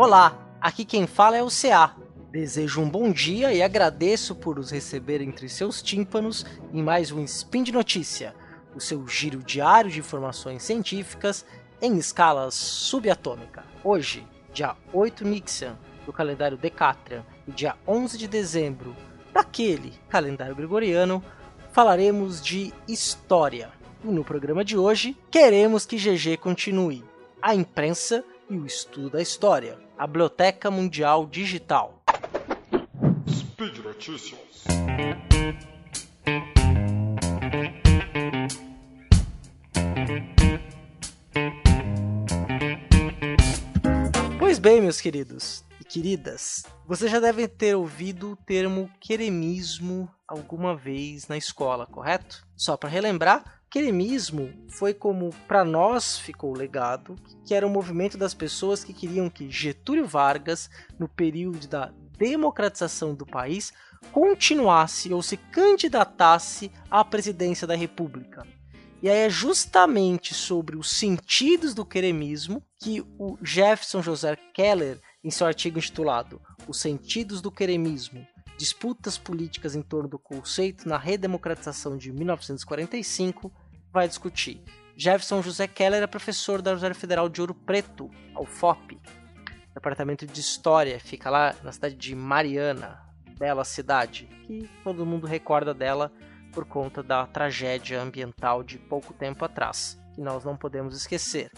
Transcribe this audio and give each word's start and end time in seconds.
Olá, 0.00 0.38
aqui 0.60 0.84
quem 0.84 1.08
fala 1.08 1.36
é 1.36 1.42
o 1.42 1.48
CA. 1.48 1.96
Desejo 2.30 2.80
um 2.80 2.88
bom 2.88 3.10
dia 3.10 3.52
e 3.52 3.60
agradeço 3.60 4.32
por 4.32 4.56
os 4.56 4.70
receber 4.70 5.20
entre 5.20 5.48
seus 5.48 5.82
tímpanos 5.82 6.46
em 6.72 6.80
mais 6.80 7.10
um 7.10 7.24
Spin 7.24 7.64
de 7.64 7.72
Notícia, 7.72 8.32
o 8.76 8.80
seu 8.80 9.08
giro 9.08 9.42
diário 9.42 9.90
de 9.90 9.98
informações 9.98 10.62
científicas 10.62 11.44
em 11.82 11.98
escala 11.98 12.48
subatômica. 12.52 13.64
Hoje, 13.82 14.24
dia 14.52 14.76
8 14.92 15.24
Nixian, 15.24 15.76
do 16.06 16.12
calendário 16.12 16.56
Decatrian, 16.56 17.26
e 17.48 17.50
dia 17.50 17.74
11 17.84 18.16
de 18.18 18.28
dezembro, 18.28 18.94
daquele 19.32 19.94
calendário 20.08 20.54
gregoriano, 20.54 21.20
falaremos 21.72 22.40
de 22.40 22.72
história. 22.86 23.72
E 24.04 24.06
no 24.06 24.22
programa 24.22 24.64
de 24.64 24.78
hoje, 24.78 25.16
queremos 25.28 25.84
que 25.84 25.96
GG 25.96 26.36
continue 26.36 27.04
a 27.42 27.52
imprensa 27.52 28.24
e 28.50 28.56
o 28.56 28.64
estudo 28.64 29.10
da 29.10 29.20
história, 29.20 29.78
a 29.96 30.06
Biblioteca 30.06 30.70
Mundial 30.70 31.26
Digital. 31.26 32.02
Speed 33.28 33.78
Notícias. 33.78 34.64
Pois 44.38 44.58
bem, 44.58 44.80
meus 44.80 45.00
queridos 45.00 45.62
e 45.78 45.84
queridas, 45.84 46.64
vocês 46.86 47.10
já 47.10 47.20
devem 47.20 47.46
ter 47.46 47.76
ouvido 47.76 48.32
o 48.32 48.36
termo 48.36 48.90
queremismo 48.98 50.08
alguma 50.26 50.74
vez 50.74 51.28
na 51.28 51.36
escola, 51.36 51.86
correto? 51.86 52.46
Só 52.56 52.76
para 52.78 52.88
relembrar, 52.88 53.57
queremismo 53.70 54.52
foi 54.68 54.94
como 54.94 55.30
para 55.46 55.64
nós 55.64 56.18
ficou 56.18 56.56
legado, 56.56 57.16
que 57.44 57.54
era 57.54 57.66
o 57.66 57.70
um 57.70 57.72
movimento 57.72 58.16
das 58.16 58.34
pessoas 58.34 58.82
que 58.82 58.92
queriam 58.92 59.28
que 59.28 59.50
Getúlio 59.50 60.06
Vargas, 60.06 60.70
no 60.98 61.08
período 61.08 61.66
da 61.66 61.92
democratização 62.16 63.14
do 63.14 63.26
país, 63.26 63.72
continuasse 64.12 65.12
ou 65.12 65.22
se 65.22 65.36
candidatasse 65.36 66.70
à 66.90 67.04
presidência 67.04 67.66
da 67.66 67.76
República. 67.76 68.46
E 69.00 69.08
aí 69.08 69.18
é 69.18 69.30
justamente 69.30 70.34
sobre 70.34 70.76
os 70.76 70.90
sentidos 70.90 71.72
do 71.72 71.84
queremismo 71.84 72.62
que 72.80 73.00
o 73.16 73.38
Jefferson 73.40 74.02
José 74.02 74.36
Keller, 74.52 75.00
em 75.22 75.30
seu 75.30 75.46
artigo 75.46 75.78
intitulado 75.78 76.40
Os 76.66 76.80
Sentidos 76.80 77.40
do 77.40 77.50
Queremismo, 77.50 78.26
disputas 78.58 79.16
políticas 79.16 79.76
em 79.76 79.82
torno 79.82 80.08
do 80.08 80.18
conceito 80.18 80.88
na 80.88 80.98
redemocratização 80.98 81.96
de 81.96 82.12
1945, 82.12 83.52
vai 83.92 84.08
discutir. 84.08 84.60
Jefferson 84.96 85.40
José 85.40 85.68
Keller 85.68 86.02
é 86.02 86.06
professor 86.08 86.60
da 86.60 86.72
Universidade 86.72 86.98
Federal 86.98 87.28
de 87.28 87.40
Ouro 87.40 87.54
Preto, 87.54 88.10
a 88.34 88.42
UFOP, 88.42 89.00
departamento 89.72 90.26
de 90.26 90.40
História, 90.40 90.98
fica 90.98 91.30
lá 91.30 91.54
na 91.62 91.70
cidade 91.70 91.94
de 91.94 92.16
Mariana, 92.16 93.00
bela 93.38 93.64
cidade, 93.64 94.28
que 94.44 94.68
todo 94.82 95.06
mundo 95.06 95.24
recorda 95.24 95.72
dela 95.72 96.12
por 96.52 96.64
conta 96.64 97.00
da 97.00 97.24
tragédia 97.26 98.02
ambiental 98.02 98.64
de 98.64 98.76
pouco 98.76 99.14
tempo 99.14 99.44
atrás, 99.44 99.96
que 100.16 100.20
nós 100.20 100.44
não 100.44 100.56
podemos 100.56 100.96
esquecer. 100.96 101.52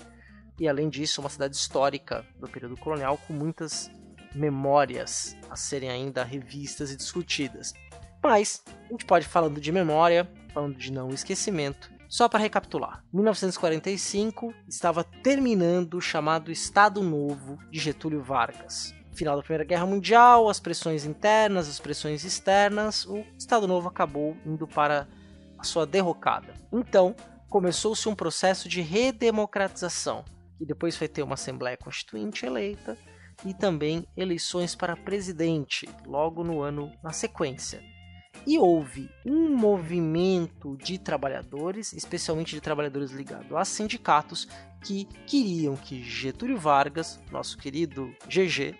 E 0.59 0.69
além 0.69 0.91
disso, 0.91 1.23
uma 1.23 1.31
cidade 1.31 1.57
histórica 1.57 2.27
do 2.39 2.47
período 2.47 2.77
colonial 2.77 3.17
com 3.27 3.33
muitas 3.33 3.91
memórias 4.35 5.37
a 5.49 5.57
serem 5.57 5.91
ainda 5.91 6.25
revistas 6.25 6.91
e 6.93 6.97
discutidas. 6.97 7.73
Mas 8.23 8.63
a 8.67 8.93
gente 8.93 9.05
pode 9.05 9.27
falando 9.27 9.61
de 9.61 9.73
memória, 9.73 10.31
falando 10.53 10.77
de 10.77 10.93
não 10.93 11.09
esquecimento. 11.11 11.91
Só 12.09 12.29
para 12.29 12.41
recapitular, 12.41 13.05
1945 13.13 14.53
estava 14.69 15.05
terminando 15.05 15.95
o 15.95 16.01
chamado 16.01 16.51
Estado 16.51 17.03
Novo 17.03 17.57
de 17.71 17.79
Getúlio 17.79 18.21
Vargas. 18.21 18.93
Final 19.13 19.37
da 19.37 19.43
Primeira 19.43 19.65
Guerra 19.65 19.87
Mundial, 19.87 20.49
as 20.49 20.59
pressões 20.59 21.05
internas, 21.05 21.69
as 21.69 21.79
pressões 21.79 22.25
externas, 22.25 23.07
o 23.07 23.25
Estado 23.39 23.69
Novo 23.69 23.89
acabou 23.89 24.37
indo 24.45 24.67
para 24.67 25.07
a 25.57 25.63
sua 25.63 25.87
derrocada. 25.87 26.55
Então, 26.73 27.15
começou-se 27.49 28.09
um 28.09 28.15
processo 28.15 28.69
de 28.69 28.81
redemocratização, 28.81 30.25
que 30.59 30.67
depois 30.67 30.97
vai 30.97 31.07
ter 31.07 31.23
uma 31.23 31.35
Assembleia 31.35 31.77
Constituinte 31.77 32.45
eleita 32.45 32.99
e 33.45 33.55
também 33.55 34.07
eleições 34.17 34.75
para 34.75 34.97
presidente, 34.97 35.89
logo 36.07 36.45
no 36.45 36.61
ano 36.61 36.93
na 37.03 37.13
sequência. 37.13 37.83
E 38.47 38.59
houve 38.59 39.11
um 39.25 39.55
movimento 39.55 40.77
de 40.77 40.99
trabalhadores, 40.99 41.93
especialmente 41.93 42.55
de 42.55 42.61
trabalhadores 42.61 43.11
ligados 43.11 43.53
a 43.53 43.65
sindicatos, 43.65 44.49
que 44.83 45.05
queriam 45.27 45.77
que 45.77 46.03
Getúlio 46.03 46.57
Vargas, 46.57 47.21
nosso 47.31 47.59
querido 47.59 48.15
GG, 48.27 48.75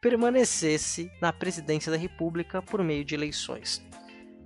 permanecesse 0.00 1.10
na 1.20 1.32
presidência 1.32 1.90
da 1.90 1.96
República 1.96 2.60
por 2.60 2.82
meio 2.84 3.04
de 3.04 3.14
eleições. 3.14 3.82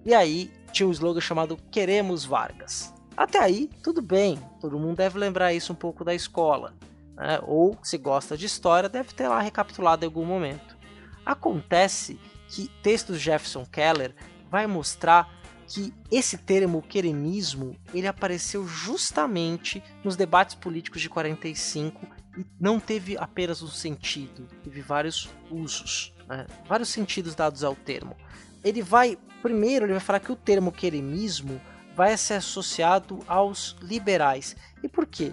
E 0.04 0.14
aí 0.14 0.52
tinha 0.72 0.88
um 0.88 0.92
slogan 0.92 1.20
chamado 1.20 1.56
Queremos 1.70 2.24
Vargas. 2.24 2.94
Até 3.16 3.40
aí, 3.40 3.68
tudo 3.82 4.00
bem, 4.00 4.38
todo 4.60 4.78
mundo 4.78 4.98
deve 4.98 5.18
lembrar 5.18 5.52
isso 5.52 5.72
um 5.72 5.76
pouco 5.76 6.04
da 6.04 6.14
escola 6.14 6.74
né? 7.20 7.38
ou 7.42 7.78
se 7.82 7.98
gosta 7.98 8.36
de 8.36 8.46
história, 8.46 8.88
deve 8.88 9.12
ter 9.12 9.28
lá 9.28 9.40
recapitulado 9.40 10.02
em 10.02 10.06
algum 10.06 10.24
momento. 10.24 10.76
Acontece 11.24 12.18
que 12.48 12.68
textos 12.82 13.18
de 13.18 13.24
Jefferson 13.24 13.66
Keller 13.66 14.14
vai 14.50 14.66
mostrar 14.66 15.30
que 15.68 15.94
esse 16.10 16.38
termo 16.38 16.82
queremismo 16.82 17.76
ele 17.94 18.08
apareceu 18.08 18.66
justamente 18.66 19.82
nos 20.02 20.16
debates 20.16 20.56
políticos 20.56 21.00
de 21.00 21.08
45 21.08 22.08
e 22.36 22.44
não 22.58 22.80
teve 22.80 23.16
apenas 23.16 23.62
um 23.62 23.68
sentido, 23.68 24.48
teve 24.64 24.80
vários 24.80 25.28
usos, 25.50 26.12
né? 26.26 26.46
vários 26.66 26.88
sentidos 26.88 27.34
dados 27.34 27.62
ao 27.62 27.76
termo. 27.76 28.16
Ele 28.64 28.82
vai, 28.82 29.16
primeiro, 29.42 29.84
ele 29.84 29.92
vai 29.92 30.00
falar 30.00 30.20
que 30.20 30.32
o 30.32 30.36
termo 30.36 30.72
queremismo 30.72 31.60
vai 31.94 32.16
ser 32.16 32.34
associado 32.34 33.20
aos 33.28 33.76
liberais. 33.80 34.56
E 34.82 34.88
por 34.88 35.06
quê? 35.06 35.32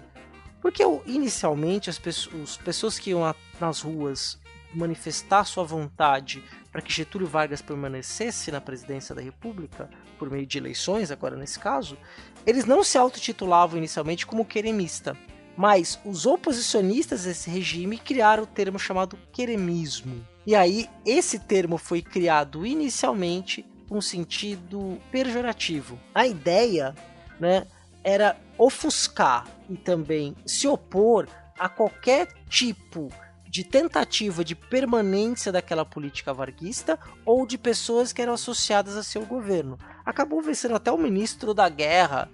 Porque 0.67 0.83
inicialmente 1.05 1.89
as 1.89 1.97
pessoas, 1.97 2.49
as 2.49 2.57
pessoas 2.57 2.99
que 2.99 3.11
iam 3.11 3.33
nas 3.57 3.79
ruas 3.79 4.37
manifestar 4.73 5.45
sua 5.45 5.63
vontade 5.63 6.43
para 6.73 6.81
que 6.81 6.91
Getúlio 6.91 7.25
Vargas 7.25 7.61
permanecesse 7.61 8.51
na 8.51 8.59
presidência 8.59 9.15
da 9.15 9.21
República, 9.21 9.89
por 10.19 10.29
meio 10.29 10.45
de 10.45 10.57
eleições, 10.57 11.09
agora 11.09 11.37
nesse 11.37 11.57
caso, 11.57 11.97
eles 12.45 12.65
não 12.65 12.83
se 12.83 12.97
autotitulavam 12.97 13.77
inicialmente 13.77 14.27
como 14.27 14.43
queremista, 14.43 15.15
mas 15.55 15.97
os 16.03 16.25
oposicionistas 16.25 17.23
desse 17.23 17.49
regime 17.49 17.97
criaram 17.97 18.43
o 18.43 18.47
termo 18.47 18.77
chamado 18.77 19.17
queremismo. 19.31 20.21
E 20.45 20.53
aí, 20.53 20.89
esse 21.05 21.39
termo 21.39 21.77
foi 21.77 22.01
criado 22.01 22.65
inicialmente 22.65 23.65
com 23.87 24.01
sentido 24.01 24.99
pejorativo. 25.13 25.97
A 26.13 26.27
ideia 26.27 26.93
né, 27.39 27.65
era 28.03 28.35
ofuscar 28.57 29.45
e 29.69 29.75
também 29.75 30.35
se 30.45 30.67
opor 30.67 31.27
a 31.57 31.67
qualquer 31.67 32.27
tipo 32.49 33.09
de 33.49 33.63
tentativa 33.63 34.43
de 34.43 34.55
permanência 34.55 35.51
daquela 35.51 35.85
política 35.85 36.33
varguista 36.33 36.99
ou 37.25 37.45
de 37.45 37.57
pessoas 37.57 38.11
que 38.11 38.21
eram 38.21 38.33
associadas 38.33 38.95
a 38.95 39.03
seu 39.03 39.25
governo. 39.25 39.79
Acabou 40.05 40.41
vencendo 40.41 40.75
até 40.75 40.91
o 40.91 40.97
ministro 40.97 41.53
da 41.53 41.69
guerra 41.69 42.29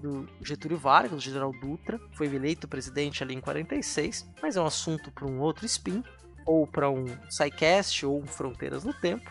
do 0.00 0.28
Getúlio 0.42 0.76
Vargas, 0.76 1.18
o 1.18 1.20
general 1.20 1.50
Dutra, 1.52 1.98
foi 2.12 2.26
eleito 2.26 2.68
presidente 2.68 3.22
ali 3.22 3.34
em 3.34 3.40
46, 3.40 4.28
mas 4.42 4.54
é 4.54 4.60
um 4.60 4.66
assunto 4.66 5.10
para 5.10 5.26
um 5.26 5.40
outro 5.40 5.64
spin, 5.64 6.04
ou 6.44 6.66
para 6.66 6.90
um 6.90 7.06
SciCast, 7.30 8.04
ou 8.04 8.20
um 8.20 8.26
Fronteiras 8.26 8.84
no 8.84 8.92
Tempo. 8.92 9.30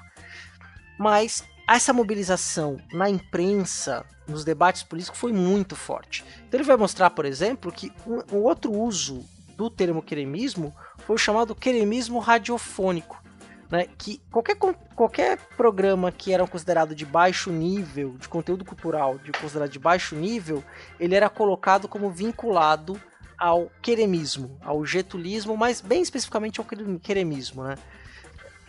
Mas 0.97 1.47
essa 1.67 1.93
mobilização 1.93 2.77
na 2.91 3.09
imprensa, 3.09 4.05
nos 4.27 4.43
debates 4.43 4.83
políticos, 4.83 5.19
foi 5.19 5.31
muito 5.31 5.75
forte. 5.75 6.23
Então 6.47 6.59
ele 6.59 6.67
vai 6.67 6.77
mostrar, 6.77 7.09
por 7.09 7.25
exemplo, 7.25 7.71
que 7.71 7.91
um, 8.05 8.35
um 8.35 8.41
outro 8.41 8.71
uso 8.71 9.23
do 9.55 9.69
termo 9.69 10.01
queremismo 10.01 10.73
foi 11.05 11.15
o 11.15 11.19
chamado 11.19 11.55
queremismo 11.55 12.19
radiofônico. 12.19 13.21
Né, 13.71 13.87
que 13.97 14.21
qualquer, 14.29 14.55
qualquer 14.95 15.37
programa 15.57 16.11
que 16.11 16.31
era 16.31 16.45
considerado 16.45 16.93
de 16.93 17.07
baixo 17.07 17.49
nível, 17.49 18.15
de 18.19 18.29
conteúdo 18.29 18.63
cultural, 18.63 19.17
de 19.17 19.31
considerado 19.31 19.71
de 19.71 19.79
baixo 19.79 20.15
nível, 20.15 20.63
ele 20.99 21.15
era 21.15 21.27
colocado 21.27 21.87
como 21.87 22.11
vinculado 22.11 23.01
ao 23.35 23.71
queremismo, 23.81 24.59
ao 24.61 24.85
getulismo, 24.85 25.57
mas 25.57 25.81
bem 25.81 26.03
especificamente 26.03 26.59
ao 26.59 26.67
queremismo. 27.01 27.63
Né? 27.63 27.75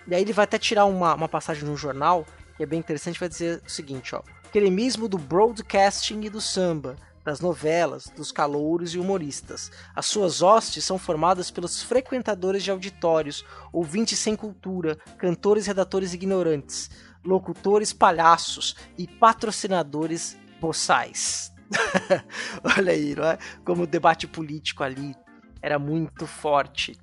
E 0.07 0.15
aí 0.15 0.23
ele 0.23 0.33
vai 0.33 0.45
até 0.45 0.59
tirar 0.59 0.87
uma, 0.87 1.15
uma 1.15 1.29
passagem 1.29 1.65
no 1.65 1.77
jornal 1.77 2.25
que 2.57 2.63
é 2.63 2.67
bem 2.67 2.79
interessante, 2.79 3.19
vai 3.19 3.29
dizer 3.29 3.63
o 3.67 3.71
seguinte, 3.71 4.15
ó. 4.15 4.23
Cremismo 4.53 5.09
do 5.09 5.19
broadcasting 5.19 6.21
e 6.23 6.31
do 6.31 6.41
samba, 6.41 6.97
das 7.25 7.41
novelas, 7.41 8.05
dos 8.15 8.31
calouros 8.31 8.95
e 8.95 8.99
humoristas. 8.99 9.73
As 9.97 10.07
suas 10.07 10.43
hostes 10.43 10.85
são 10.85 10.99
formadas 10.99 11.51
pelos 11.51 11.83
frequentadores 11.83 12.63
de 12.63 12.71
auditórios, 12.71 13.45
ouvintes 13.73 14.19
sem 14.19 14.37
cultura, 14.37 14.97
cantores 15.19 15.65
e 15.65 15.69
redatores 15.69 16.13
ignorantes, 16.13 16.91
locutores 17.25 17.93
palhaços 17.93 18.77
e 18.99 19.07
patrocinadores 19.07 20.37
boçais. 20.61 21.51
Olha 22.77 22.93
aí, 22.93 23.15
não 23.15 23.25
é? 23.25 23.39
Como 23.65 23.85
o 23.85 23.87
debate 23.87 24.27
político 24.27 24.85
ali 24.85 25.17
era 25.63 25.79
muito 25.79 26.27
forte. 26.27 26.97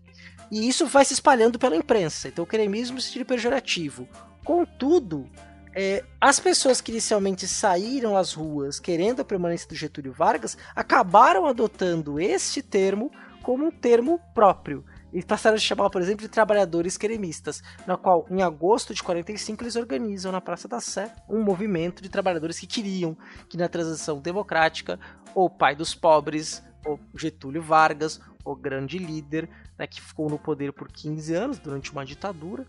E 0.51 0.67
isso 0.67 0.85
vai 0.85 1.03
se 1.03 1.13
espalhando 1.13 1.57
pela 1.57 1.75
imprensa. 1.75 2.27
Então 2.27 2.43
o 2.43 2.47
cremismo 2.47 3.01
se 3.01 3.07
sentido 3.07 3.25
pejorativo. 3.25 4.07
Contudo, 4.43 5.29
é, 5.73 6.03
as 6.19 6.39
pessoas 6.39 6.81
que 6.81 6.91
inicialmente 6.91 7.47
saíram 7.47 8.17
às 8.17 8.33
ruas 8.33 8.79
querendo 8.79 9.21
a 9.21 9.25
permanência 9.25 9.67
do 9.67 9.75
Getúlio 9.75 10.11
Vargas 10.11 10.57
acabaram 10.75 11.45
adotando 11.45 12.19
este 12.19 12.61
termo 12.61 13.11
como 13.41 13.65
um 13.65 13.71
termo 13.71 14.19
próprio. 14.33 14.83
E 15.13 15.23
passaram 15.23 15.57
a 15.57 15.59
chamar, 15.59 15.89
por 15.89 16.01
exemplo, 16.01 16.21
de 16.21 16.29
trabalhadores 16.29 16.97
queremistas, 16.97 17.61
na 17.85 17.97
qual, 17.97 18.25
em 18.29 18.41
agosto 18.41 18.93
de 18.93 19.03
45, 19.03 19.63
eles 19.63 19.75
organizam 19.75 20.31
na 20.31 20.39
Praça 20.39 20.67
da 20.67 20.79
Sé 20.79 21.13
um 21.27 21.41
movimento 21.41 22.01
de 22.01 22.07
trabalhadores 22.07 22.59
que 22.59 22.67
queriam 22.67 23.17
que 23.49 23.57
na 23.57 23.67
transição 23.67 24.19
democrática 24.19 24.99
o 25.35 25.49
pai 25.49 25.75
dos 25.75 25.93
pobres, 25.93 26.63
o 26.85 26.97
Getúlio 27.17 27.61
Vargas, 27.61 28.21
o 28.43 28.55
grande 28.55 28.97
líder, 28.97 29.49
né, 29.77 29.85
que 29.85 30.01
ficou 30.01 30.29
no 30.29 30.39
poder 30.39 30.71
por 30.71 30.89
15 30.89 31.33
anos, 31.33 31.59
durante 31.59 31.91
uma 31.91 32.05
ditadura 32.05 32.65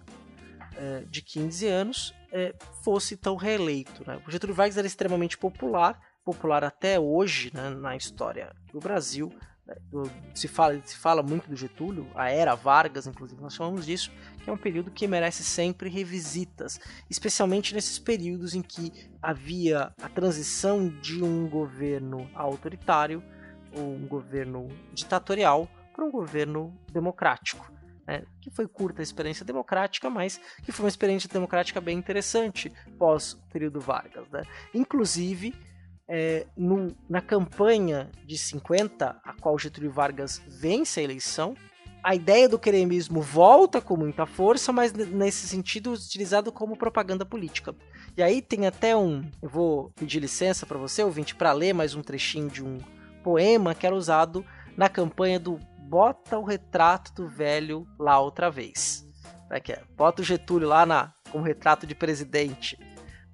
é, 0.77 1.05
de 1.09 1.23
15 1.23 1.67
anos, 1.67 2.15
é, 2.33 2.55
fosse 2.83 3.15
então 3.15 3.37
reeleito. 3.37 4.03
Né? 4.07 4.21
O 4.27 4.31
Getúlio 4.31 4.55
Vargas 4.55 4.77
era 4.77 4.87
extremamente 4.87 5.37
popular, 5.37 6.01
popular 6.25 6.65
até 6.65 6.99
hoje 6.99 7.51
né, 7.55 7.71
na 7.71 7.97
história 7.97 8.55
do 8.73 8.81
Brasil, 8.81 9.33
se 10.35 10.49
fala, 10.49 10.81
se 10.85 10.97
fala 10.97 11.23
muito 11.23 11.49
do 11.49 11.57
Getúlio, 11.57 12.09
a 12.15 12.31
era 12.31 12.55
Vargas, 12.55 13.07
inclusive, 13.07 13.41
nós 13.41 13.55
chamamos 13.55 13.87
disso, 13.87 14.11
que 14.43 14.51
é 14.51 14.53
um 14.53 14.57
período 14.57 14.91
que 14.91 15.07
merece 15.07 15.45
sempre 15.45 15.89
revisitas, 15.89 16.81
especialmente 17.09 17.75
nesses 17.75 17.99
períodos 17.99 18.55
em 18.55 18.63
que 18.63 18.93
havia 19.21 19.93
a 20.03 20.09
transição 20.09 20.89
de 20.89 21.23
um 21.23 21.49
governo 21.49 22.29
autoritário, 22.35 23.23
ou 23.75 23.95
um 23.95 24.07
governo 24.07 24.69
ditatorial, 24.93 25.69
para 25.95 26.05
um 26.05 26.11
governo 26.11 26.75
democrático. 26.91 27.71
Né? 28.07 28.25
Que 28.41 28.51
foi 28.51 28.67
curta 28.67 29.03
a 29.03 29.05
experiência 29.05 29.45
democrática, 29.45 30.11
mas 30.11 30.41
que 30.63 30.73
foi 30.73 30.85
uma 30.85 30.89
experiência 30.89 31.29
democrática 31.29 31.81
bem 31.81 31.99
interessante 31.99 32.73
pós 32.99 33.35
o 33.35 33.43
período 33.53 33.81
Vargas. 33.81 34.29
Né? 34.31 34.43
Inclusive, 34.75 35.55
é, 36.09 36.47
no, 36.57 36.95
na 37.09 37.21
campanha 37.21 38.11
de 38.27 38.37
50, 38.37 39.21
a 39.25 39.33
qual 39.41 39.59
Getúlio 39.59 39.91
Vargas 39.91 40.43
vence 40.47 41.01
a 41.01 41.03
eleição, 41.03 41.55
a 42.03 42.17
ideia 42.17 42.49
do 42.49 42.59
queremismo 42.59 43.21
volta 43.21 43.81
com 43.81 43.97
muita 43.97 44.27
força, 44.27 44.73
mas 44.73 44.93
nesse 44.93 45.47
sentido 45.47 45.93
utilizado 45.93 46.51
como 46.51 46.77
propaganda 46.77 47.25
política. 47.25 47.75
E 48.17 48.23
aí 48.23 48.43
tem 48.43 48.67
até 48.67 48.97
um, 48.97 49.25
eu 49.41 49.49
vou 49.49 49.91
pedir 49.95 50.19
licença 50.19 50.67
para 50.67 50.79
você, 50.79 51.05
ouvinte, 51.05 51.35
para 51.35 51.53
ler 51.53 51.73
mais 51.73 51.95
um 51.95 52.03
trechinho 52.03 52.51
de 52.51 52.63
um 52.63 52.79
poema 53.23 53.75
que 53.75 53.87
era 53.87 53.95
usado 53.95 54.45
na 54.77 54.89
campanha 54.89 55.39
do 55.39 55.61
Bota 55.93 56.39
o 56.39 56.43
retrato 56.43 57.13
do 57.13 57.29
velho 57.29 57.87
lá 57.99 58.19
outra 58.19 58.51
vez. 58.51 59.07
É, 59.51 59.59
é? 59.73 59.83
Bota 59.95 60.23
o 60.23 60.25
Getúlio 60.25 60.67
lá 60.67 60.87
na, 60.87 61.13
com 61.31 61.41
o 61.41 61.43
retrato 61.43 61.87
de 61.87 61.95
presidente. 61.95 62.79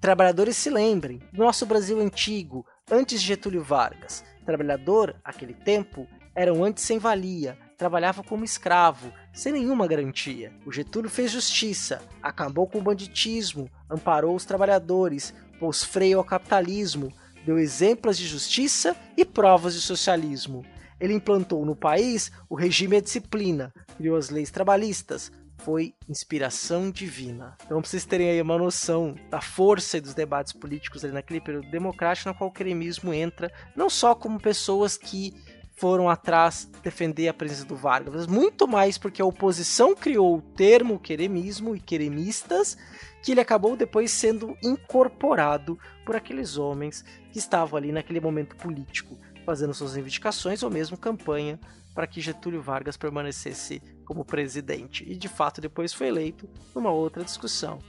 Trabalhadores 0.01 0.57
se 0.57 0.69
lembrem, 0.69 1.21
nosso 1.31 1.65
Brasil 1.65 2.01
antigo, 2.01 2.65
antes 2.91 3.21
de 3.21 3.27
Getúlio 3.27 3.63
Vargas. 3.63 4.25
Trabalhador, 4.45 5.15
aquele 5.23 5.53
tempo, 5.53 6.05
era 6.35 6.53
um 6.53 6.61
antes 6.61 6.83
sem 6.83 6.99
valia, 6.99 7.57
trabalhava 7.77 8.23
como 8.23 8.43
escravo, 8.43 9.09
sem 9.31 9.53
nenhuma 9.53 9.87
garantia. 9.87 10.51
O 10.65 10.71
Getúlio 10.73 11.09
fez 11.09 11.31
justiça, 11.31 12.01
acabou 12.21 12.67
com 12.67 12.79
o 12.79 12.83
banditismo, 12.83 13.71
amparou 13.89 14.35
os 14.35 14.43
trabalhadores, 14.43 15.33
pôs 15.61 15.81
freio 15.81 16.17
ao 16.17 16.25
capitalismo, 16.25 17.09
deu 17.45 17.57
exemplos 17.57 18.17
de 18.17 18.27
justiça 18.27 18.97
e 19.15 19.23
provas 19.23 19.75
de 19.75 19.79
socialismo. 19.79 20.65
Ele 20.99 21.13
implantou 21.13 21.65
no 21.65 21.75
país 21.75 22.31
o 22.49 22.55
regime 22.55 22.97
e 22.97 23.01
disciplina, 23.01 23.73
criou 23.97 24.17
as 24.17 24.29
leis 24.29 24.51
trabalhistas, 24.51 25.31
foi 25.59 25.93
inspiração 26.07 26.89
divina. 26.89 27.55
Então, 27.65 27.81
pra 27.81 27.89
vocês 27.89 28.05
terem 28.05 28.29
aí 28.29 28.41
uma 28.41 28.57
noção 28.57 29.15
da 29.29 29.41
força 29.41 29.99
dos 29.99 30.13
debates 30.13 30.53
políticos 30.53 31.03
ali 31.03 31.13
naquele 31.13 31.41
período 31.41 31.69
democrático, 31.69 32.29
na 32.29 32.35
qual 32.35 32.49
o 32.49 32.53
cremismo 32.53 33.13
entra, 33.13 33.51
não 33.75 33.89
só 33.89 34.15
como 34.15 34.39
pessoas 34.39 34.97
que 34.97 35.33
foram 35.79 36.09
atrás 36.09 36.69
defender 36.83 37.29
a 37.29 37.33
presença 37.33 37.63
do 37.63 37.75
Vargas, 37.75 38.13
mas 38.13 38.27
muito 38.27 38.67
mais 38.67 38.97
porque 38.97 39.21
a 39.21 39.25
oposição 39.25 39.95
criou 39.95 40.37
o 40.37 40.41
termo 40.41 40.99
queremismo 40.99 41.73
e 41.73 41.79
queremistas, 41.79 42.77
que 43.23 43.31
ele 43.31 43.39
acabou 43.39 43.77
depois 43.77 44.11
sendo 44.11 44.57
incorporado 44.61 45.79
por 46.05 46.17
aqueles 46.17 46.57
homens 46.57 47.03
que 47.31 47.39
estavam 47.39 47.77
ali 47.77 47.93
naquele 47.93 48.19
momento 48.19 48.57
político, 48.57 49.17
fazendo 49.49 49.73
suas 49.73 49.95
reivindicações 49.95 50.61
ou 50.61 50.69
mesmo 50.69 50.95
campanha 50.95 51.59
para 51.95 52.05
que 52.05 52.21
Getúlio 52.21 52.61
Vargas 52.61 52.95
permanecesse 52.95 53.81
como 54.05 54.23
presidente. 54.23 55.03
E 55.07 55.15
de 55.15 55.27
fato 55.27 55.59
depois 55.59 55.91
foi 55.91 56.07
eleito 56.07 56.47
numa 56.75 56.91
outra 56.91 57.23
discussão. 57.23 57.79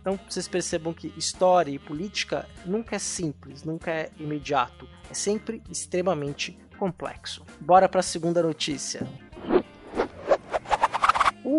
Então 0.00 0.16
vocês 0.28 0.46
percebam 0.46 0.94
que 0.94 1.12
história 1.16 1.72
e 1.72 1.78
política 1.78 2.48
nunca 2.64 2.94
é 2.94 3.00
simples, 3.00 3.64
nunca 3.64 3.90
é 3.90 4.12
imediato, 4.16 4.88
é 5.10 5.14
sempre 5.14 5.60
extremamente 5.68 6.56
complexo. 6.78 7.44
Bora 7.60 7.88
para 7.88 7.98
a 7.98 8.04
segunda 8.04 8.40
notícia. 8.40 9.04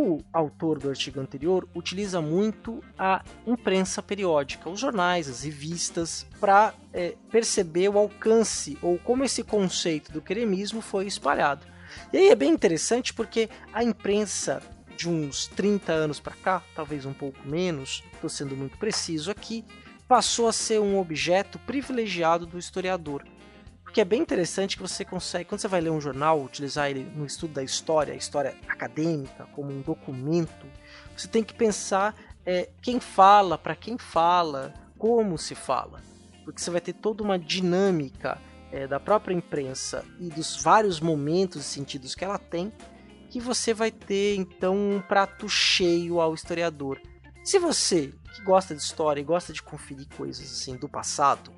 O 0.10 0.24
autor 0.34 0.80
do 0.80 0.90
artigo 0.90 1.20
anterior 1.20 1.70
utiliza 1.76 2.20
muito 2.20 2.84
a 2.98 3.24
imprensa 3.46 4.02
periódica, 4.02 4.68
os 4.68 4.80
jornais, 4.80 5.30
as 5.30 5.44
revistas, 5.44 6.26
para 6.40 6.74
é, 6.92 7.14
perceber 7.30 7.90
o 7.90 8.00
alcance 8.00 8.76
ou 8.82 8.98
como 8.98 9.24
esse 9.24 9.44
conceito 9.44 10.12
do 10.12 10.20
queremismo 10.20 10.82
foi 10.82 11.06
espalhado. 11.06 11.68
E 12.12 12.18
aí 12.18 12.30
é 12.30 12.36
bem 12.36 12.52
interessante 12.52 13.14
porque 13.14 13.52
a 13.72 13.84
imprensa 13.84 14.64
de 14.98 15.08
uns 15.08 15.46
30 15.46 15.92
anos 15.92 16.20
para 16.20 16.34
cá, 16.34 16.64
talvez 16.74 17.06
um 17.06 17.14
pouco 17.14 17.48
menos, 17.48 18.04
estou 18.12 18.32
sendo 18.32 18.58
muito 18.58 18.80
preciso 18.80 19.30
aqui, 19.30 19.64
passou 20.08 20.48
a 20.48 20.52
ser 20.52 20.82
um 20.82 20.98
objeto 20.98 21.60
privilegiado 21.60 22.48
do 22.48 22.58
historiador. 22.58 23.24
Porque 23.90 24.02
é 24.02 24.06
bem 24.06 24.22
interessante 24.22 24.76
que 24.78 24.84
você 24.84 25.04
consegue, 25.04 25.46
quando 25.46 25.62
você 25.62 25.68
vai 25.68 25.82
ler 25.82 25.90
um 25.90 26.00
jornal, 26.00 26.44
utilizar 26.44 26.92
ele 26.92 27.12
no 27.16 27.26
estudo 27.26 27.56
da 27.56 27.64
história, 27.64 28.14
a 28.14 28.16
história 28.16 28.56
acadêmica, 28.68 29.48
como 29.56 29.72
um 29.72 29.82
documento, 29.82 30.68
você 31.18 31.28
tem 31.28 31.44
que 31.44 31.56
pensar 31.56 32.16
é, 32.46 32.70
quem 32.84 33.00
fala, 33.00 33.58
para 33.58 33.76
quem 33.76 33.98
fala, 33.98 34.76
como 34.96 35.40
se 35.40 35.56
fala. 35.56 36.04
Porque 36.46 36.62
você 36.62 36.70
vai 36.70 36.80
ter 36.80 36.94
toda 36.94 37.24
uma 37.24 37.40
dinâmica 37.40 38.40
é, 38.72 38.86
da 38.86 39.00
própria 39.00 39.34
imprensa 39.34 40.06
e 40.20 40.30
dos 40.30 40.62
vários 40.62 41.00
momentos 41.00 41.62
e 41.62 41.68
sentidos 41.68 42.14
que 42.14 42.24
ela 42.24 42.38
tem, 42.38 42.72
que 43.28 43.40
você 43.40 43.74
vai 43.74 43.90
ter 43.90 44.36
então 44.36 44.78
um 44.78 45.02
prato 45.02 45.50
cheio 45.50 46.22
ao 46.22 46.36
historiador. 46.36 47.02
Se 47.44 47.58
você 47.58 48.14
que 48.36 48.44
gosta 48.44 48.76
de 48.76 48.84
história 48.84 49.20
e 49.20 49.24
gosta 49.24 49.52
de 49.52 49.64
conferir 49.64 50.08
coisas 50.16 50.46
assim 50.46 50.76
do 50.76 50.88
passado 50.88 51.52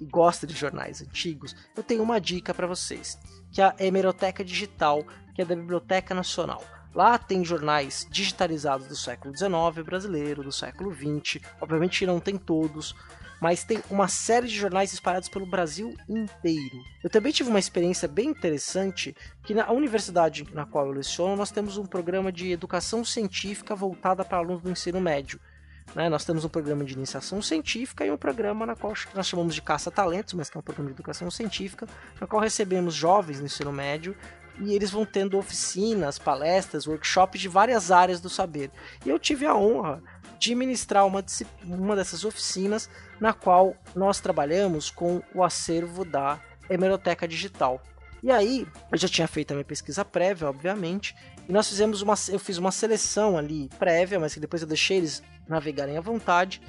e 0.00 0.04
gosta 0.04 0.46
de 0.46 0.54
jornais 0.54 1.02
antigos, 1.02 1.54
eu 1.76 1.82
tenho 1.82 2.02
uma 2.02 2.20
dica 2.20 2.54
para 2.54 2.66
vocês, 2.66 3.18
que 3.50 3.60
é 3.60 3.64
a 3.64 3.74
Hemeroteca 3.78 4.44
Digital, 4.44 5.04
que 5.34 5.42
é 5.42 5.44
da 5.44 5.56
Biblioteca 5.56 6.14
Nacional. 6.14 6.62
Lá 6.94 7.18
tem 7.18 7.44
jornais 7.44 8.06
digitalizados 8.10 8.86
do 8.88 8.96
século 8.96 9.36
XIX 9.36 9.84
brasileiro, 9.84 10.42
do 10.42 10.52
século 10.52 10.94
XX, 10.94 11.40
obviamente 11.60 12.06
não 12.06 12.18
tem 12.18 12.36
todos, 12.36 12.94
mas 13.40 13.62
tem 13.62 13.80
uma 13.90 14.08
série 14.08 14.48
de 14.48 14.54
jornais 14.54 14.92
espalhados 14.92 15.28
pelo 15.28 15.46
Brasil 15.46 15.94
inteiro. 16.08 16.82
Eu 17.02 17.10
também 17.10 17.32
tive 17.32 17.50
uma 17.50 17.58
experiência 17.58 18.08
bem 18.08 18.30
interessante 18.30 19.14
que 19.44 19.54
na 19.54 19.70
universidade 19.70 20.46
na 20.52 20.66
qual 20.66 20.86
eu 20.86 20.92
leciono 20.92 21.36
nós 21.36 21.50
temos 21.50 21.78
um 21.78 21.86
programa 21.86 22.32
de 22.32 22.50
educação 22.50 23.04
científica 23.04 23.74
voltada 23.74 24.24
para 24.24 24.38
alunos 24.38 24.62
do 24.62 24.70
ensino 24.70 25.00
médio. 25.00 25.40
Né? 25.94 26.08
Nós 26.08 26.24
temos 26.24 26.44
um 26.44 26.48
programa 26.48 26.84
de 26.84 26.94
iniciação 26.94 27.40
científica 27.40 28.04
e 28.04 28.10
um 28.10 28.16
programa 28.16 28.66
na 28.66 28.76
qual 28.76 28.92
nós 29.14 29.26
chamamos 29.26 29.54
de 29.54 29.62
caça-talentos, 29.62 30.34
mas 30.34 30.50
que 30.50 30.56
é 30.56 30.60
um 30.60 30.62
programa 30.62 30.90
de 30.90 30.94
educação 30.94 31.30
científica, 31.30 31.86
na 32.20 32.26
qual 32.26 32.42
recebemos 32.42 32.94
jovens 32.94 33.40
no 33.40 33.46
ensino 33.46 33.72
médio 33.72 34.16
e 34.60 34.74
eles 34.74 34.90
vão 34.90 35.04
tendo 35.04 35.38
oficinas, 35.38 36.18
palestras, 36.18 36.86
workshops 36.86 37.40
de 37.40 37.48
várias 37.48 37.90
áreas 37.90 38.20
do 38.20 38.28
saber. 38.28 38.70
E 39.04 39.08
eu 39.08 39.18
tive 39.18 39.46
a 39.46 39.54
honra 39.54 40.02
de 40.38 40.54
ministrar 40.54 41.06
uma, 41.06 41.24
uma 41.64 41.96
dessas 41.96 42.24
oficinas 42.24 42.88
na 43.20 43.32
qual 43.32 43.76
nós 43.94 44.20
trabalhamos 44.20 44.90
com 44.90 45.22
o 45.34 45.42
acervo 45.42 46.04
da 46.04 46.40
Hemeroteca 46.68 47.26
Digital. 47.26 47.82
E 48.22 48.30
aí, 48.30 48.66
eu 48.90 48.98
já 48.98 49.08
tinha 49.08 49.28
feito 49.28 49.52
a 49.52 49.54
minha 49.54 49.64
pesquisa 49.64 50.04
prévia, 50.04 50.48
obviamente, 50.48 51.14
e 51.48 51.52
nós 51.52 51.68
fizemos 51.68 52.02
uma, 52.02 52.14
eu 52.28 52.38
fiz 52.38 52.58
uma 52.58 52.72
seleção 52.72 53.38
ali 53.38 53.68
prévia, 53.78 54.18
mas 54.18 54.34
que 54.34 54.40
depois 54.40 54.62
eu 54.62 54.68
deixei 54.68 54.98
eles 54.98 55.22
navegarem 55.48 55.96
à 55.96 56.00
vontade, 56.00 56.60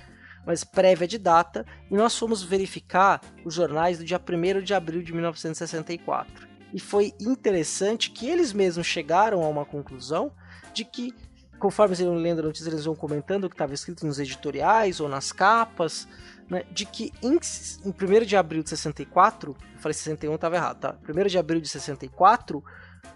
mas 0.45 0.63
prévia 0.63 1.07
de 1.07 1.17
data, 1.17 1.65
e 1.89 1.95
nós 1.95 2.17
fomos 2.17 2.43
verificar 2.43 3.21
os 3.43 3.55
jornais 3.55 3.97
do 3.97 4.05
dia 4.05 4.19
1 4.19 4.61
de 4.61 4.73
abril 4.73 5.01
de 5.01 5.11
1964. 5.11 6.47
E 6.71 6.79
foi 6.79 7.13
interessante 7.19 8.11
que 8.11 8.29
eles 8.29 8.53
mesmos 8.53 8.85
chegaram 8.85 9.43
a 9.43 9.49
uma 9.49 9.65
conclusão 9.65 10.31
de 10.71 10.85
que 10.85 11.13
conforme 11.59 11.91
eles 11.91 11.99
iam 11.99 12.15
lendo 12.15 12.39
a 12.39 12.43
notícia, 12.43 12.69
eles 12.69 12.85
vão 12.85 12.95
comentando 12.95 13.43
o 13.43 13.49
que 13.49 13.55
estava 13.55 13.73
escrito 13.73 14.05
nos 14.05 14.17
editoriais 14.17 14.99
ou 14.99 15.09
nas 15.09 15.31
capas, 15.31 16.07
né, 16.49 16.63
de 16.71 16.85
que 16.85 17.11
em, 17.21 17.33
em 17.33 17.89
1 17.89 18.25
de 18.25 18.35
abril 18.35 18.63
de 18.63 18.69
64, 18.69 19.55
eu 19.75 19.79
falei 19.79 19.93
61, 19.93 20.35
estava 20.35 20.55
errado, 20.55 20.79
tá? 20.79 20.97
1 21.07 21.27
de 21.27 21.37
abril 21.37 21.61
de 21.61 21.69
64, 21.69 22.63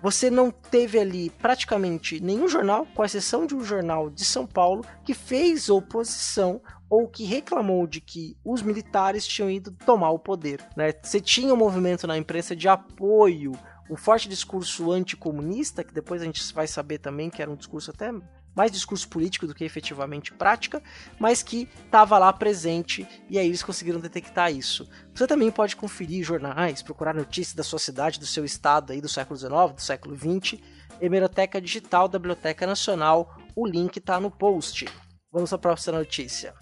você 0.01 0.29
não 0.29 0.51
teve 0.51 0.99
ali 0.99 1.29
praticamente 1.29 2.19
nenhum 2.19 2.47
jornal, 2.47 2.85
com 2.93 3.03
exceção 3.03 3.45
de 3.45 3.55
um 3.55 3.63
jornal 3.63 4.09
de 4.09 4.23
São 4.25 4.45
Paulo, 4.45 4.85
que 5.03 5.13
fez 5.13 5.69
oposição 5.69 6.61
ou 6.89 7.07
que 7.07 7.23
reclamou 7.23 7.87
de 7.87 7.99
que 7.99 8.37
os 8.45 8.61
militares 8.61 9.25
tinham 9.25 9.49
ido 9.49 9.71
tomar 9.85 10.11
o 10.11 10.19
poder. 10.19 10.59
Né? 10.75 10.93
Você 11.01 11.19
tinha 11.19 11.53
um 11.53 11.57
movimento 11.57 12.05
na 12.05 12.17
imprensa 12.17 12.55
de 12.55 12.67
apoio, 12.67 13.53
um 13.89 13.95
forte 13.95 14.29
discurso 14.29 14.91
anticomunista, 14.91 15.83
que 15.83 15.93
depois 15.93 16.21
a 16.21 16.25
gente 16.25 16.53
vai 16.53 16.67
saber 16.67 16.99
também 16.99 17.29
que 17.29 17.41
era 17.41 17.49
um 17.49 17.55
discurso 17.55 17.91
até 17.91 18.11
mais 18.55 18.72
discurso 18.72 19.07
político 19.07 19.48
do 19.48 19.53
que 19.53 19.63
efetivamente 19.63 20.33
prática, 20.33 20.81
mas 21.19 21.41
que 21.41 21.67
estava 21.86 22.17
lá 22.17 22.31
presente 22.31 23.07
e 23.29 23.38
aí 23.39 23.48
eles 23.48 23.63
conseguiram 23.63 24.00
detectar 24.00 24.51
isso. 24.51 24.89
Você 25.13 25.27
também 25.27 25.51
pode 25.51 25.75
conferir 25.75 26.24
jornais, 26.24 26.81
procurar 26.81 27.13
notícias 27.13 27.55
da 27.55 27.63
sua 27.63 27.79
cidade, 27.79 28.19
do 28.19 28.25
seu 28.25 28.45
estado 28.45 28.93
aí 28.93 29.01
do 29.01 29.10
século 29.10 29.38
XIX, 29.38 29.74
do 29.75 29.81
século 29.81 30.15
XX, 30.15 30.60
Hemeroteca 31.01 31.60
Digital 31.60 32.07
da 32.07 32.19
Biblioteca 32.19 32.65
Nacional, 32.65 33.36
o 33.55 33.67
link 33.67 33.98
está 33.98 34.19
no 34.19 34.31
post. 34.31 34.88
Vamos 35.31 35.51
à 35.51 35.57
próxima 35.57 35.98
notícia. 35.98 36.53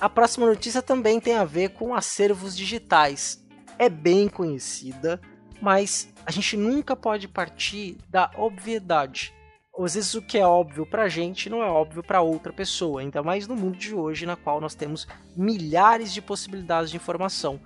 A 0.00 0.08
próxima 0.08 0.46
notícia 0.46 0.82
também 0.82 1.20
tem 1.20 1.36
a 1.36 1.44
ver 1.44 1.70
com 1.70 1.94
acervos 1.94 2.56
digitais. 2.56 3.40
É 3.78 3.88
bem 3.88 4.28
conhecida, 4.28 5.20
mas 5.62 6.12
a 6.26 6.32
gente 6.32 6.56
nunca 6.56 6.96
pode 6.96 7.28
partir 7.28 7.96
da 8.10 8.28
obviedade. 8.36 9.32
Às 9.78 9.94
vezes 9.94 10.12
o 10.14 10.20
que 10.20 10.36
é 10.36 10.46
óbvio 10.46 10.84
pra 10.84 11.08
gente 11.08 11.48
não 11.48 11.62
é 11.62 11.66
óbvio 11.66 12.02
para 12.02 12.20
outra 12.20 12.52
pessoa, 12.52 13.00
ainda 13.00 13.22
mais 13.22 13.46
no 13.46 13.54
mundo 13.54 13.78
de 13.78 13.94
hoje, 13.94 14.26
na 14.26 14.36
qual 14.36 14.60
nós 14.60 14.74
temos 14.74 15.06
milhares 15.36 16.12
de 16.12 16.20
possibilidades 16.20 16.90
de 16.90 16.96
informação. 16.96 17.60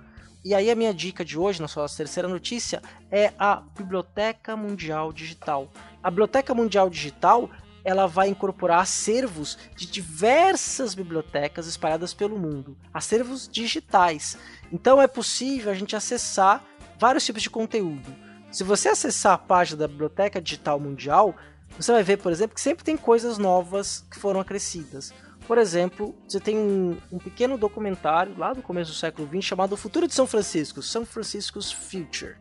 E 0.45 0.53
aí 0.53 0.69
a 0.69 0.75
minha 0.75 0.93
dica 0.93 1.25
de 1.25 1.37
hoje, 1.37 1.59
na 1.59 1.67
sua 1.67 1.89
terceira 1.89 2.29
notícia, 2.29 2.81
é 3.11 3.33
a 3.37 3.55
Biblioteca 3.55 4.55
Mundial 4.55 5.11
Digital. 5.11 5.69
A 6.01 6.09
Biblioteca 6.09 6.53
Mundial 6.53 6.89
Digital 6.89 7.49
ela 7.83 8.05
vai 8.05 8.27
incorporar 8.27 8.81
acervos 8.81 9.57
de 9.75 9.87
diversas 9.87 10.93
bibliotecas 10.93 11.67
espalhadas 11.67 12.13
pelo 12.13 12.37
mundo, 12.37 12.77
acervos 12.93 13.47
digitais. 13.47 14.37
Então 14.71 15.01
é 15.01 15.07
possível 15.07 15.71
a 15.71 15.75
gente 15.75 15.95
acessar 15.95 16.63
vários 16.99 17.25
tipos 17.25 17.41
de 17.41 17.49
conteúdo. 17.49 18.15
Se 18.51 18.63
você 18.63 18.89
acessar 18.89 19.33
a 19.33 19.37
página 19.37 19.79
da 19.79 19.87
Biblioteca 19.87 20.41
Digital 20.41 20.79
Mundial, 20.79 21.35
você 21.77 21.91
vai 21.91 22.03
ver, 22.03 22.17
por 22.17 22.31
exemplo, 22.31 22.55
que 22.55 22.61
sempre 22.61 22.83
tem 22.83 22.97
coisas 22.97 23.37
novas 23.37 24.05
que 24.09 24.19
foram 24.19 24.39
acrescidas. 24.39 25.13
Por 25.45 25.57
exemplo, 25.57 26.15
você 26.27 26.39
tem 26.39 26.57
um, 26.57 26.97
um, 27.11 27.19
pequeno 27.19 27.57
documentário 27.57 28.35
lá 28.37 28.53
do 28.53 28.61
começo 28.61 28.91
do 28.91 28.97
século 28.97 29.27
XX 29.27 29.43
chamado 29.43 29.73
O 29.73 29.77
Futuro 29.77 30.07
de 30.07 30.13
São 30.13 30.27
Francisco, 30.27 30.81
São 30.81 31.05
Francisco's 31.05 31.71
Future, 31.71 32.35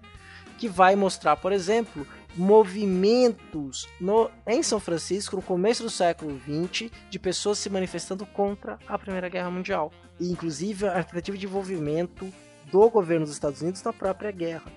que 0.59 0.69
vai 0.69 0.97
mostrar, 0.97 1.37
por 1.37 1.53
exemplo, 1.53 2.07
movimentos 2.35 3.89
no, 4.01 4.31
em 4.47 4.63
São 4.63 4.81
Francisco 4.81 5.37
no 5.37 5.43
começo 5.43 5.83
do 5.83 5.91
século 5.91 6.41
XX 6.41 6.91
de 7.09 7.19
pessoas 7.19 7.59
se 7.59 7.71
manifestando 7.71 8.27
contra 8.27 8.79
a 8.89 8.99
Primeira 8.99 9.29
Guerra 9.29 9.51
Mundial. 9.51 9.93
E 10.19 10.31
inclusive 10.31 10.87
a 10.87 11.03
tentativa 11.03 11.37
de 11.37 11.47
envolvimento 11.47 12.33
do 12.70 12.90
governo 12.90 13.25
dos 13.25 13.35
Estados 13.35 13.62
Unidos 13.62 13.82
na 13.82 13.92
própria 13.92 14.30
guerra. 14.30 14.70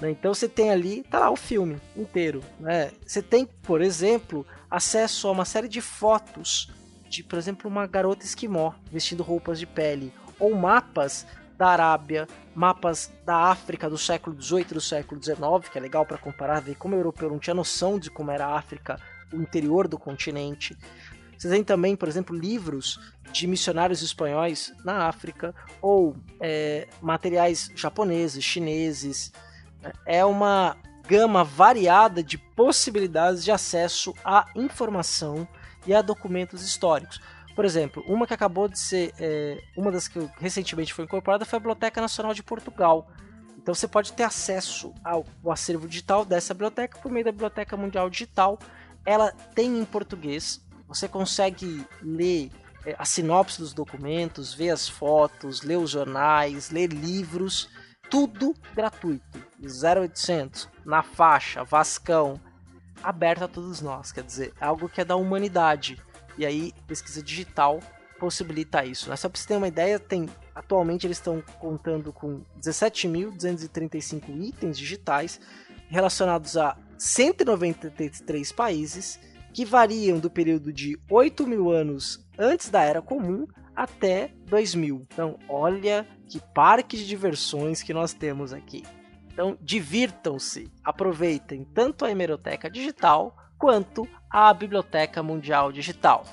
Né? 0.00 0.10
Então 0.10 0.34
você 0.34 0.48
tem 0.48 0.70
ali, 0.70 1.02
tá 1.04 1.18
lá 1.18 1.30
o 1.30 1.36
filme 1.36 1.80
inteiro. 1.96 2.42
Né? 2.58 2.90
Você 3.06 3.22
tem, 3.22 3.46
por 3.46 3.80
exemplo, 3.80 4.46
acesso 4.70 5.28
a 5.28 5.32
uma 5.32 5.44
série 5.44 5.68
de 5.68 5.80
fotos 5.80 6.72
de, 7.08 7.22
por 7.22 7.38
exemplo, 7.38 7.70
uma 7.70 7.86
garota 7.86 8.24
esquimó 8.24 8.72
vestindo 8.90 9.22
roupas 9.22 9.58
de 9.58 9.66
pele, 9.66 10.12
ou 10.38 10.54
mapas 10.54 11.24
da 11.56 11.68
Arábia, 11.68 12.26
mapas 12.54 13.12
da 13.24 13.36
África 13.36 13.88
do 13.88 13.96
século 13.96 14.40
XVIII 14.40 14.62
e 14.62 14.74
do 14.74 14.80
século 14.80 15.22
XIX, 15.22 15.68
que 15.70 15.78
é 15.78 15.80
legal 15.80 16.04
para 16.04 16.18
comparar, 16.18 16.60
ver 16.60 16.74
como 16.74 16.96
o 16.96 16.98
europeu 16.98 17.30
não 17.30 17.38
tinha 17.38 17.54
noção 17.54 17.98
de 17.98 18.10
como 18.10 18.32
era 18.32 18.46
a 18.46 18.58
África, 18.58 18.98
o 19.32 19.36
interior 19.36 19.86
do 19.86 19.96
continente. 19.96 20.76
Você 21.38 21.48
tem 21.48 21.64
também, 21.64 21.96
por 21.96 22.08
exemplo, 22.08 22.36
livros 22.36 22.98
de 23.32 23.46
missionários 23.46 24.02
espanhóis 24.02 24.72
na 24.84 25.08
África 25.08 25.54
ou 25.82 26.16
é, 26.40 26.88
materiais 27.00 27.70
japoneses, 27.74 28.44
chineses. 28.44 29.32
É 30.06 30.24
uma 30.24 30.76
gama 31.06 31.44
variada 31.44 32.22
de 32.22 32.38
possibilidades 32.38 33.44
de 33.44 33.50
acesso 33.50 34.14
à 34.24 34.46
informação 34.54 35.46
e 35.86 35.94
a 35.94 36.00
documentos 36.00 36.62
históricos. 36.62 37.20
Por 37.54 37.64
exemplo, 37.64 38.02
uma 38.06 38.26
que 38.26 38.34
acabou 38.34 38.68
de 38.68 38.78
ser, 38.78 39.12
é, 39.18 39.62
uma 39.76 39.92
das 39.92 40.08
que 40.08 40.18
recentemente 40.40 40.92
foi 40.92 41.04
incorporada 41.04 41.44
foi 41.44 41.56
a 41.56 41.60
Biblioteca 41.60 42.00
Nacional 42.00 42.34
de 42.34 42.42
Portugal. 42.42 43.08
Então 43.56 43.74
você 43.74 43.86
pode 43.86 44.12
ter 44.12 44.24
acesso 44.24 44.92
ao, 45.04 45.24
ao 45.42 45.52
acervo 45.52 45.86
digital 45.86 46.24
dessa 46.24 46.52
biblioteca 46.52 46.98
por 46.98 47.10
meio 47.10 47.24
da 47.24 47.32
Biblioteca 47.32 47.76
Mundial 47.76 48.10
Digital. 48.10 48.58
Ela 49.06 49.30
tem 49.54 49.78
em 49.78 49.84
português, 49.84 50.63
você 50.86 51.08
consegue 51.08 51.84
ler 52.02 52.50
é, 52.84 52.94
a 52.98 53.04
sinopse 53.04 53.58
dos 53.58 53.72
documentos, 53.72 54.52
ver 54.52 54.70
as 54.70 54.88
fotos, 54.88 55.62
ler 55.62 55.78
os 55.78 55.90
jornais, 55.90 56.70
ler 56.70 56.92
livros, 56.92 57.68
tudo 58.10 58.54
gratuito. 58.74 59.42
0800, 59.60 60.68
na 60.84 61.02
faixa, 61.02 61.64
Vascão, 61.64 62.38
aberto 63.02 63.44
a 63.44 63.48
todos 63.48 63.80
nós, 63.80 64.12
quer 64.12 64.22
dizer, 64.22 64.52
é 64.60 64.64
algo 64.66 64.88
que 64.88 65.00
é 65.00 65.04
da 65.04 65.16
humanidade. 65.16 66.00
E 66.36 66.44
aí, 66.44 66.72
pesquisa 66.86 67.22
digital 67.22 67.80
possibilita 68.18 68.84
isso. 68.84 69.08
Né? 69.08 69.16
Só 69.16 69.28
para 69.28 69.40
você 69.40 69.48
ter 69.48 69.56
uma 69.56 69.68
ideia, 69.68 69.98
tem 69.98 70.28
atualmente 70.54 71.06
eles 71.06 71.18
estão 71.18 71.42
contando 71.58 72.12
com 72.12 72.42
17.235 72.60 74.28
itens 74.40 74.78
digitais 74.78 75.40
relacionados 75.88 76.56
a 76.56 76.76
193 76.96 78.52
países 78.52 79.18
que 79.54 79.64
variam 79.64 80.18
do 80.18 80.28
período 80.28 80.72
de 80.72 80.98
8 81.08 81.46
mil 81.46 81.70
anos 81.70 82.26
antes 82.36 82.68
da 82.68 82.82
Era 82.82 83.00
Comum 83.00 83.46
até 83.74 84.32
2000. 84.48 85.02
Então, 85.12 85.38
olha 85.48 86.06
que 86.28 86.40
parque 86.52 86.96
de 86.96 87.06
diversões 87.06 87.80
que 87.80 87.94
nós 87.94 88.12
temos 88.12 88.52
aqui. 88.52 88.82
Então, 89.32 89.56
divirtam-se, 89.60 90.70
aproveitem 90.82 91.64
tanto 91.64 92.04
a 92.04 92.10
hemeroteca 92.10 92.68
digital 92.68 93.36
quanto 93.56 94.08
a 94.28 94.52
Biblioteca 94.52 95.22
Mundial 95.22 95.70
Digital. 95.70 96.24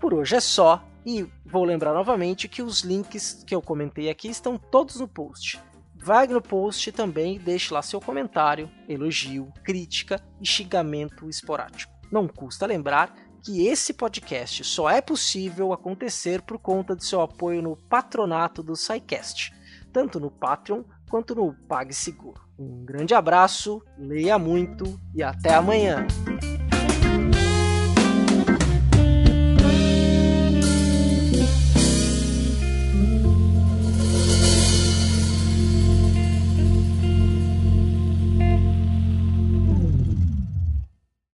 Por 0.00 0.14
hoje 0.14 0.36
é 0.36 0.40
só, 0.40 0.84
e 1.04 1.26
vou 1.44 1.64
lembrar 1.64 1.92
novamente 1.92 2.46
que 2.46 2.62
os 2.62 2.82
links 2.82 3.42
que 3.44 3.54
eu 3.54 3.60
comentei 3.60 4.08
aqui 4.08 4.28
estão 4.28 4.56
todos 4.56 5.00
no 5.00 5.08
post. 5.08 5.60
Vai 5.96 6.28
no 6.28 6.40
post 6.40 6.92
também 6.92 7.36
e 7.36 7.38
deixe 7.40 7.74
lá 7.74 7.82
seu 7.82 8.00
comentário, 8.00 8.70
elogio, 8.88 9.52
crítica 9.64 10.20
e 10.40 10.46
xingamento 10.46 11.28
esporádico. 11.28 11.92
Não 12.12 12.28
custa 12.28 12.66
lembrar 12.66 13.14
que 13.42 13.66
esse 13.66 13.94
podcast 13.94 14.62
só 14.64 14.90
é 14.90 15.00
possível 15.00 15.72
acontecer 15.72 16.42
por 16.42 16.58
conta 16.58 16.94
de 16.94 17.06
seu 17.06 17.22
apoio 17.22 17.62
no 17.62 17.74
patronato 17.74 18.62
do 18.62 18.76
SciCast, 18.76 19.50
tanto 19.90 20.20
no 20.20 20.30
Patreon 20.30 20.84
quanto 21.08 21.34
no 21.34 21.54
PagSeguro. 21.66 22.42
Um 22.58 22.84
grande 22.84 23.14
abraço, 23.14 23.82
leia 23.98 24.38
muito 24.38 25.00
e 25.14 25.22
até 25.22 25.54
amanhã! 25.54 26.06